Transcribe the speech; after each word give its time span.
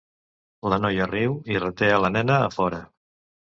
La 0.73 0.79
noia 0.85 1.07
riu 1.11 1.35
i 1.53 1.61
reté 1.65 1.93
a 1.99 2.01
la 2.07 2.13
nena 2.17 2.41
a 2.49 2.51
fora. 2.59 2.83